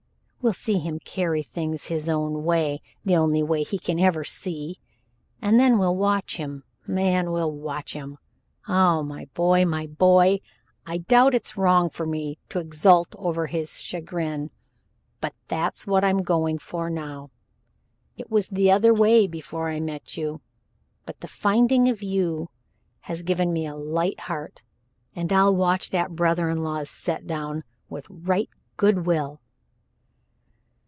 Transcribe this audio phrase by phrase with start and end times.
[0.43, 4.77] We'll see him carry things his own way the only way he can ever see
[5.39, 8.17] and then we'll watch him man, we'll watch him
[8.67, 10.39] Oh, my boy, my boy!
[10.83, 14.49] I doubt it's wrong for me to exult over his chagrin,
[15.19, 17.29] but that's what I'm going for now.
[18.17, 20.41] It was the other way before I met you,
[21.05, 22.49] but the finding of you
[23.01, 24.63] has given me a light heart,
[25.15, 29.39] and I'll watch that brother in law's set down with right good will."